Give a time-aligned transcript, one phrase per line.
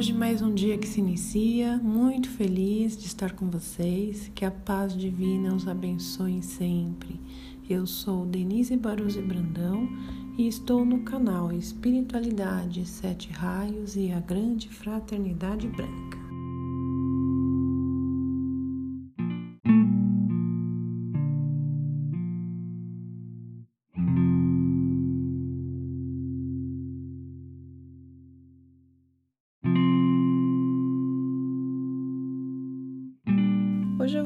[0.00, 4.32] Hoje, mais um dia que se inicia, muito feliz de estar com vocês.
[4.34, 7.20] Que a paz divina os abençoe sempre.
[7.68, 9.86] Eu sou Denise Baruzzi Brandão
[10.38, 16.19] e estou no canal Espiritualidade Sete Raios e a Grande Fraternidade Branca.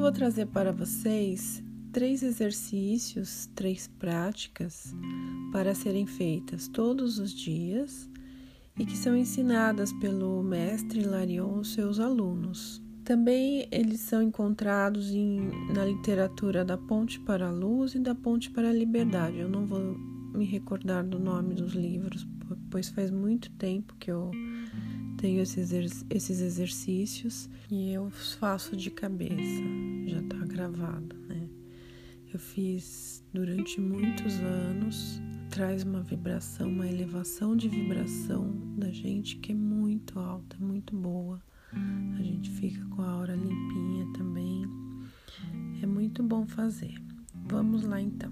[0.05, 4.93] Vou trazer para vocês três exercícios, três práticas
[5.51, 8.07] para serem feitas todos os dias
[8.77, 12.79] e que são ensinadas pelo mestre Larion aos seus alunos.
[13.03, 18.51] Também eles são encontrados em, na literatura da Ponte para a Luz e da Ponte
[18.51, 19.39] para a Liberdade.
[19.39, 19.97] Eu não vou
[20.35, 22.27] me recordar do nome dos livros,
[22.69, 24.29] pois faz muito tempo que eu
[25.25, 29.63] tenho esses, exercícios e eu faço de cabeça,
[30.05, 31.49] já tá gravado, né?
[32.31, 39.51] Eu fiz durante muitos anos, traz uma vibração, uma elevação de vibração da gente que
[39.51, 41.41] é muito alta, muito boa.
[41.73, 44.63] A gente fica com a aura limpinha também.
[45.81, 47.01] É muito bom fazer.
[47.33, 48.31] Vamos lá então.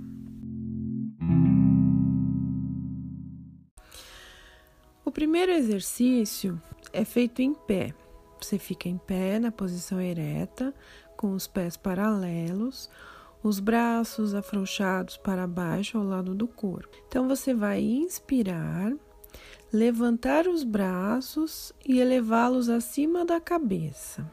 [5.03, 6.61] O primeiro exercício
[6.93, 7.93] é feito em pé.
[8.39, 10.73] Você fica em pé na posição ereta,
[11.17, 12.89] com os pés paralelos,
[13.41, 16.95] os braços afrouxados para baixo ao lado do corpo.
[17.07, 18.93] Então você vai inspirar,
[19.71, 24.29] levantar os braços e elevá-los acima da cabeça.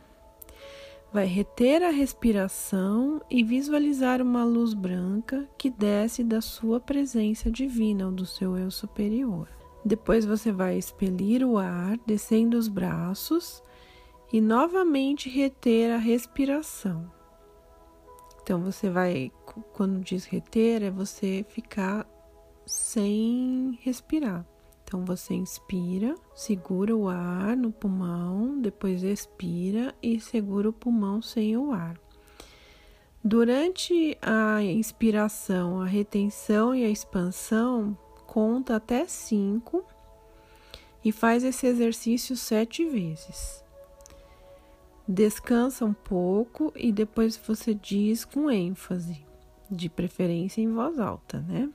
[1.13, 8.07] Vai reter a respiração e visualizar uma luz branca que desce da sua presença divina
[8.07, 9.60] ou do seu eu superior.
[9.85, 13.63] Depois você vai expelir o ar, descendo os braços
[14.33, 17.11] e novamente reter a respiração.
[18.43, 19.31] Então você vai,
[19.73, 22.07] quando diz reter, é você ficar
[22.67, 24.47] sem respirar.
[24.85, 31.57] Então você inspira, segura o ar no pulmão, depois expira e segura o pulmão sem
[31.57, 31.97] o ar.
[33.23, 37.97] Durante a inspiração, a retenção e a expansão,
[38.31, 39.85] conta até cinco
[41.05, 43.65] e faz esse exercício sete vezes.
[45.07, 49.27] Descansa um pouco e depois você diz com ênfase,
[49.69, 51.69] de preferência em voz alta, né?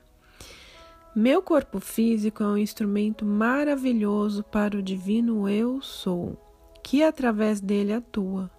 [1.14, 6.38] Meu corpo físico é um instrumento maravilhoso para o divino eu sou,
[6.82, 8.50] que através dele atua.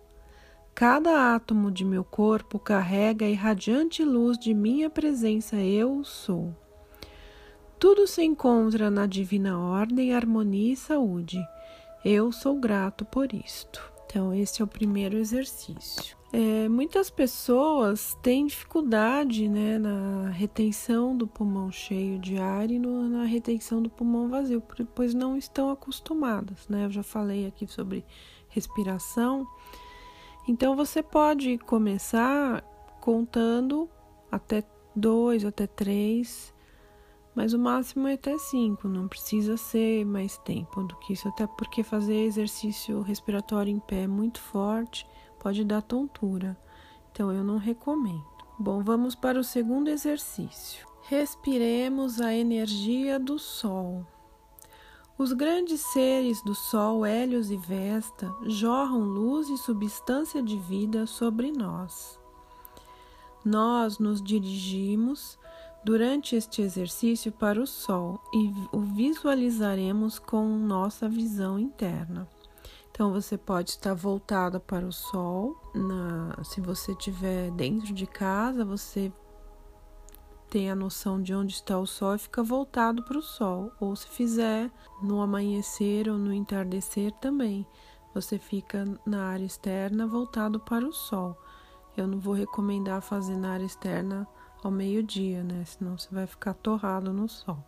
[0.74, 6.54] Cada átomo de meu corpo carrega a irradiante luz de minha presença eu sou.
[7.86, 11.40] Tudo se encontra na divina ordem, harmonia e saúde.
[12.04, 13.80] Eu sou grato por isto.
[14.04, 16.16] Então, esse é o primeiro exercício.
[16.32, 23.08] É, muitas pessoas têm dificuldade né, na retenção do pulmão cheio de ar e no,
[23.08, 24.60] na retenção do pulmão vazio,
[24.92, 26.66] pois não estão acostumadas.
[26.68, 26.86] Né?
[26.86, 28.04] Eu já falei aqui sobre
[28.48, 29.46] respiração.
[30.48, 32.64] Então, você pode começar
[33.00, 33.88] contando
[34.28, 34.64] até
[34.96, 36.52] dois, até três
[37.36, 41.46] mas o máximo é até 5, não precisa ser mais tempo do que isso, até
[41.46, 45.06] porque fazer exercício respiratório em pé muito forte
[45.38, 46.58] pode dar tontura,
[47.12, 48.24] então eu não recomendo.
[48.58, 50.86] Bom, vamos para o segundo exercício.
[51.02, 54.06] Respiremos a energia do Sol.
[55.18, 61.52] Os grandes seres do Sol, Hélios e Vesta, jorram luz e substância de vida sobre
[61.52, 62.18] nós.
[63.44, 65.38] Nós nos dirigimos
[65.86, 72.28] durante este exercício para o Sol e o visualizaremos com nossa visão interna.
[72.90, 75.56] Então você pode estar voltada para o Sol.
[75.72, 79.12] Na, se você estiver dentro de casa, você
[80.50, 83.70] tem a noção de onde está o Sol e fica voltado para o Sol.
[83.78, 84.68] Ou se fizer
[85.00, 87.64] no amanhecer ou no entardecer também,
[88.12, 91.40] você fica na área externa voltado para o Sol.
[91.96, 94.26] Eu não vou recomendar fazer na área externa
[94.66, 95.64] ao meio-dia, né?
[95.64, 97.64] Senão você vai ficar torrado no sol.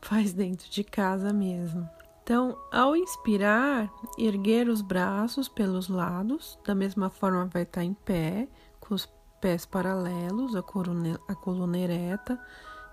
[0.00, 1.88] Faz dentro de casa mesmo.
[2.22, 8.48] Então, ao inspirar, erguer os braços pelos lados, da mesma forma vai estar em pé,
[8.78, 9.08] com os
[9.40, 12.38] pés paralelos, a coluna, a coluna ereta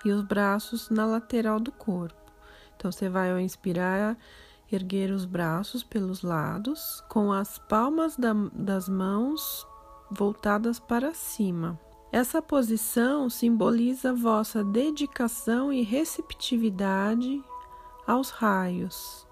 [0.06, 2.32] e os braços na lateral do corpo.
[2.78, 4.18] Então, você vai ao inspirar,
[4.72, 9.68] erguer os braços pelos lados, com as palmas da, das mãos
[10.12, 11.80] voltadas para cima.
[12.16, 17.44] Essa posição simboliza vossa dedicação e receptividade
[18.08, 19.28] aos raios.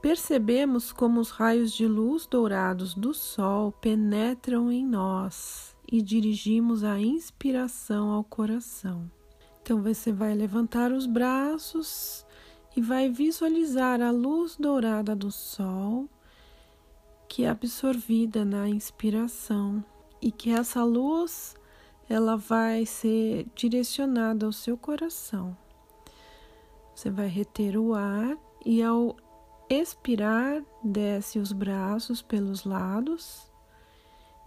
[0.00, 7.00] percebemos como os raios de luz dourados do Sol penetram em nós e dirigimos a
[7.00, 9.10] inspiração ao coração.
[9.60, 12.24] Então você vai levantar os braços
[12.76, 16.08] e vai visualizar a luz dourada do Sol
[17.28, 19.84] que é absorvida na inspiração
[20.20, 21.56] e que essa luz
[22.08, 25.56] ela vai ser direcionada ao seu coração.
[26.94, 29.16] Você vai reter o ar e ao
[29.68, 33.48] expirar, desce os braços pelos lados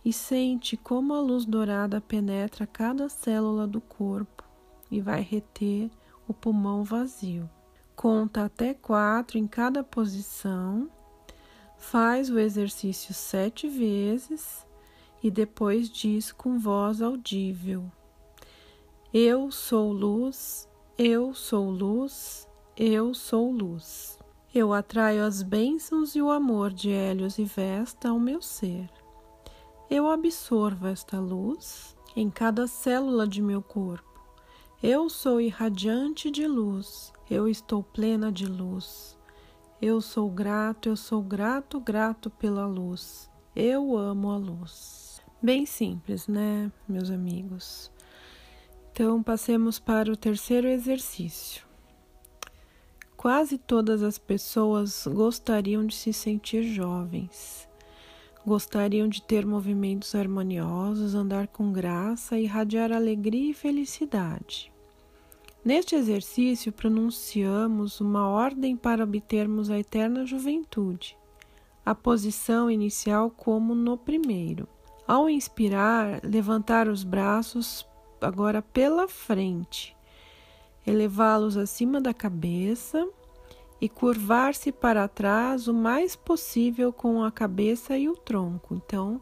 [0.03, 4.43] e sente como a luz dourada penetra cada célula do corpo
[4.89, 5.89] e vai reter
[6.27, 7.49] o pulmão vazio.
[7.95, 10.89] Conta até quatro em cada posição,
[11.77, 14.65] faz o exercício sete vezes
[15.23, 17.91] e depois diz com voz audível:
[19.13, 24.19] Eu sou luz, eu sou luz, eu sou luz.
[24.53, 28.89] Eu atraio as bênçãos e o amor de Hélios e Vesta ao meu ser.
[29.89, 34.09] Eu absorvo esta luz em cada célula de meu corpo.
[34.83, 39.17] Eu sou irradiante de luz, eu estou plena de luz.
[39.81, 43.29] Eu sou grato, eu sou grato, grato pela luz.
[43.55, 45.00] Eu amo a luz.
[45.43, 47.91] Bem simples, né, meus amigos?
[48.91, 51.65] Então, passemos para o terceiro exercício.
[53.17, 57.67] Quase todas as pessoas gostariam de se sentir jovens,
[58.45, 64.71] gostariam de ter movimentos harmoniosos, andar com graça, irradiar alegria e felicidade.
[65.65, 71.17] Neste exercício, pronunciamos uma ordem para obtermos a eterna juventude,
[71.83, 74.69] a posição inicial como no primeiro.
[75.11, 77.85] Ao inspirar, levantar os braços
[78.21, 79.93] agora pela frente,
[80.87, 83.05] elevá-los acima da cabeça
[83.81, 88.73] e curvar-se para trás o mais possível com a cabeça e o tronco.
[88.73, 89.19] Então,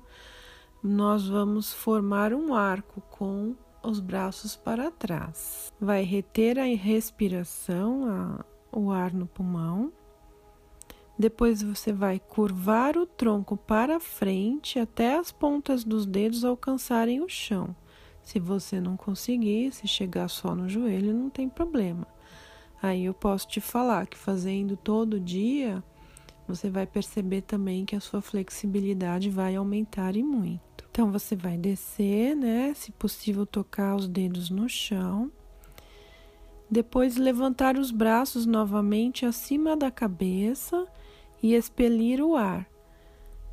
[0.84, 5.74] nós vamos formar um arco com os braços para trás.
[5.82, 9.92] Vai reter a respiração, a, o ar no pulmão
[11.20, 17.28] depois você vai curvar o tronco para frente até as pontas dos dedos alcançarem o
[17.28, 17.76] chão.
[18.24, 22.08] Se você não conseguir, se chegar só no joelho, não tem problema.
[22.82, 25.84] Aí eu posso te falar que fazendo todo dia,
[26.48, 30.86] você vai perceber também que a sua flexibilidade vai aumentar e muito.
[30.90, 32.74] Então você vai descer, né?
[32.74, 35.30] Se possível, tocar os dedos no chão.
[36.72, 40.88] Depois levantar os braços novamente acima da cabeça
[41.42, 42.70] e expelir o ar,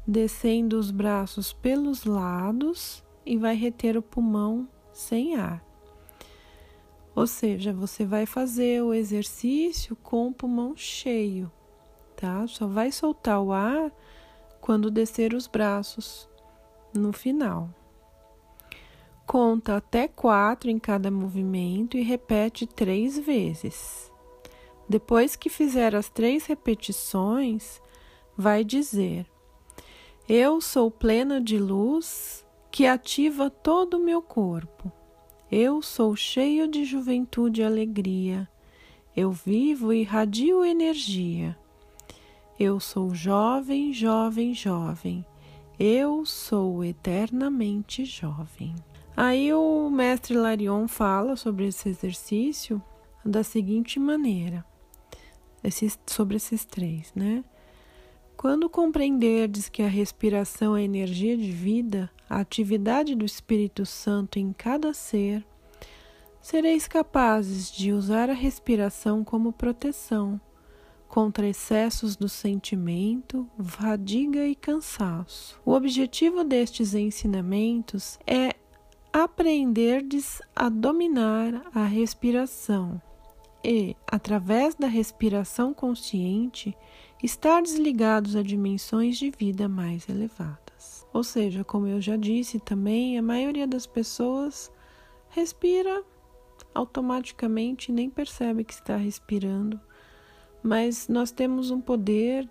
[0.07, 5.65] descendo os braços pelos lados e vai reter o pulmão sem ar.
[7.15, 11.51] Ou seja, você vai fazer o exercício com o pulmão cheio,
[12.15, 12.47] tá?
[12.47, 13.91] Só vai soltar o ar
[14.61, 16.29] quando descer os braços
[16.95, 17.71] no final.
[19.27, 24.13] Conta até quatro em cada movimento e repete três vezes.
[24.89, 27.81] Depois que fizer as três repetições,
[28.37, 29.27] vai dizer:
[30.29, 34.93] Eu sou plena de luz que ativa todo o meu corpo.
[35.51, 38.49] Eu sou cheio de juventude e alegria.
[39.17, 41.57] Eu vivo e irradio energia.
[42.59, 45.25] Eu sou jovem, jovem, jovem.
[45.79, 48.75] Eu sou eternamente jovem.
[49.17, 52.83] Aí o mestre Larion fala sobre esse exercício
[53.25, 54.65] da seguinte maneira:
[55.63, 57.45] esses, sobre esses três, né?
[58.37, 64.53] Quando compreenderdes que a respiração é energia de vida, a atividade do Espírito Santo em
[64.53, 65.45] cada ser,
[66.41, 70.41] sereis capazes de usar a respiração como proteção
[71.09, 75.59] contra excessos do sentimento, fadiga e cansaço.
[75.65, 78.55] O objetivo destes ensinamentos é
[79.13, 83.01] aprenderdes a dominar a respiração
[83.65, 86.77] e, através da respiração consciente,
[87.23, 91.07] estar desligados a dimensões de vida mais elevadas.
[91.13, 94.71] Ou seja, como eu já disse também, a maioria das pessoas
[95.31, 96.05] respira
[96.75, 99.81] automaticamente, nem percebe que está respirando,
[100.63, 102.49] mas nós temos um poder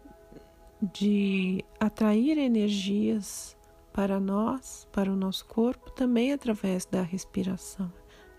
[0.94, 3.56] de atrair energias
[3.94, 7.92] para nós, para o nosso corpo, também através da respiração.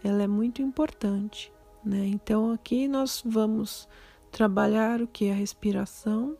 [0.05, 1.53] Ela é muito importante.
[1.87, 2.05] Né?
[2.07, 3.89] Então, aqui nós vamos
[4.33, 5.31] trabalhar o que?
[5.31, 6.37] A respiração,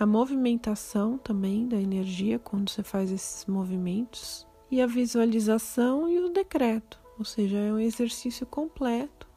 [0.00, 6.30] a movimentação também da energia quando você faz esses movimentos, e a visualização e o
[6.30, 9.28] decreto, ou seja, é um exercício completo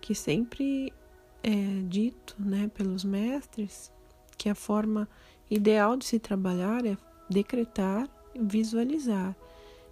[0.00, 0.94] que sempre
[1.42, 3.92] é dito né, pelos mestres
[4.38, 5.06] que a forma
[5.50, 6.96] ideal de se trabalhar é
[7.28, 9.36] decretar, visualizar.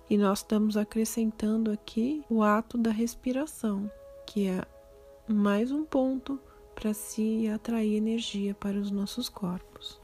[0.09, 3.90] E nós estamos acrescentando aqui o ato da respiração,
[4.26, 4.64] que é
[5.28, 6.40] mais um ponto
[6.75, 10.00] para se atrair energia para os nossos corpos.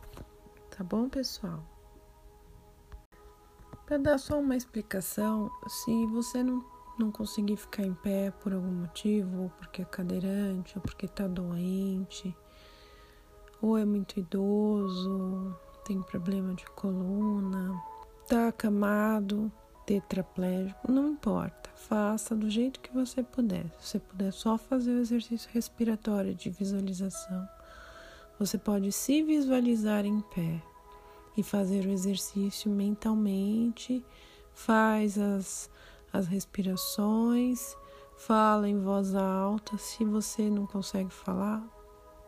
[0.71, 1.63] Tá bom, pessoal?
[3.85, 6.65] Para dar só uma explicação, se você não,
[6.99, 11.27] não conseguir ficar em pé por algum motivo, ou porque é cadeirante, ou porque está
[11.27, 12.35] doente,
[13.61, 17.75] ou é muito idoso, tem problema de coluna,
[18.23, 19.51] está acamado,
[19.91, 21.69] tetraplégico, não importa.
[21.75, 23.65] Faça do jeito que você puder.
[23.81, 27.49] Se você puder só fazer o exercício respiratório de visualização,
[28.39, 30.63] você pode se visualizar em pé
[31.37, 34.05] e fazer o exercício mentalmente,
[34.55, 35.69] faz as,
[36.13, 37.77] as respirações,
[38.17, 39.77] fala em voz alta.
[39.77, 41.65] Se você não consegue falar,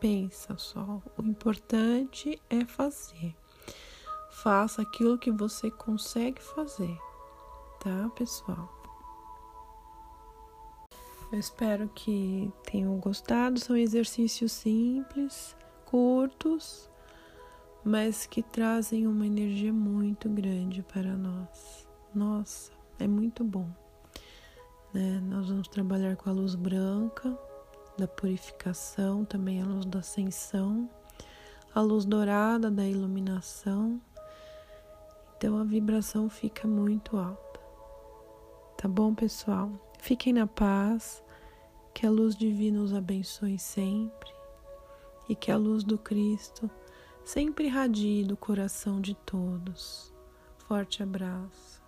[0.01, 1.01] pensa só.
[1.17, 3.33] O importante é fazer.
[4.29, 6.99] Faça aquilo que você consegue fazer
[7.83, 8.69] tá, pessoal?
[11.31, 13.59] Eu espero que tenham gostado.
[13.59, 16.89] São exercícios simples, curtos,
[17.83, 21.87] mas que trazem uma energia muito grande para nós.
[22.15, 23.67] Nossa, é muito bom.
[24.93, 25.19] Né?
[25.21, 27.37] Nós vamos trabalhar com a luz branca
[27.97, 30.89] da purificação, também a luz da ascensão,
[31.73, 33.99] a luz dourada da iluminação.
[35.35, 37.42] Então a vibração fica muito alta.
[38.83, 39.71] Tá bom, pessoal?
[39.97, 41.23] Fiquem na paz,
[41.93, 44.29] que a luz divina os abençoe sempre
[45.29, 46.69] e que a luz do Cristo
[47.23, 50.13] sempre irradie do coração de todos.
[50.67, 51.81] Forte abraço.